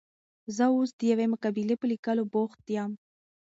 زه 0.55 0.65
اوس 0.75 0.89
د 0.99 1.01
یوې 1.11 1.25
مقالې 1.33 1.75
په 1.79 1.85
لیکلو 1.91 2.23
بوخت 2.33 2.61
یم. 2.75 2.91